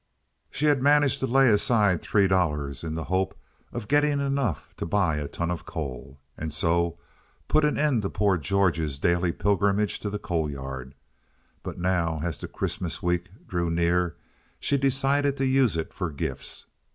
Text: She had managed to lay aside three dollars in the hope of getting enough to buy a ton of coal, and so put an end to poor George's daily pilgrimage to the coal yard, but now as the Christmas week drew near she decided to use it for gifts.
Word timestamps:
She 0.49 0.65
had 0.65 0.81
managed 0.81 1.19
to 1.19 1.27
lay 1.27 1.51
aside 1.51 2.01
three 2.01 2.27
dollars 2.27 2.83
in 2.83 2.95
the 2.95 3.03
hope 3.03 3.37
of 3.71 3.87
getting 3.87 4.19
enough 4.19 4.75
to 4.77 4.85
buy 4.87 5.17
a 5.17 5.27
ton 5.27 5.51
of 5.51 5.63
coal, 5.63 6.19
and 6.35 6.51
so 6.51 6.97
put 7.47 7.63
an 7.63 7.77
end 7.77 8.01
to 8.01 8.09
poor 8.09 8.39
George's 8.39 8.97
daily 8.97 9.31
pilgrimage 9.31 9.99
to 9.99 10.09
the 10.09 10.17
coal 10.17 10.49
yard, 10.49 10.95
but 11.61 11.77
now 11.77 12.19
as 12.23 12.39
the 12.39 12.47
Christmas 12.47 13.03
week 13.03 13.29
drew 13.47 13.69
near 13.69 14.15
she 14.59 14.75
decided 14.75 15.37
to 15.37 15.45
use 15.45 15.77
it 15.77 15.93
for 15.93 16.09
gifts. 16.09 16.65